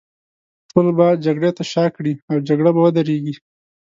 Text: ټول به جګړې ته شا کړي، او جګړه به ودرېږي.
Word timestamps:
ټول 0.69 0.87
به 0.97 1.07
جګړې 1.25 1.51
ته 1.57 1.63
شا 1.71 1.85
کړي، 1.95 2.13
او 2.29 2.37
جګړه 2.47 2.69
به 2.75 2.81
ودرېږي. 2.83 3.35